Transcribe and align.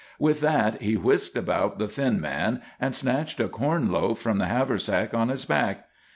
With 0.17 0.39
that 0.41 0.81
he 0.81 0.97
whisked 0.97 1.37
about 1.37 1.77
the 1.77 1.87
thin 1.87 2.19
man, 2.19 2.63
and 2.79 2.95
snatched 2.95 3.39
a 3.39 3.47
corn 3.47 3.91
loaf 3.91 4.17
from 4.17 4.39
the 4.39 4.47
haversack 4.47 5.13
on 5.13 5.29
his 5.29 5.45
back. 5.45 5.89